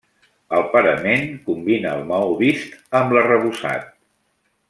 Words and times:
El 0.59 0.63
parament 0.69 1.27
combina 1.49 1.91
el 1.99 2.09
maó 2.13 2.33
vist 2.41 2.79
amb 3.01 3.15
l'arrebossat. 3.19 3.87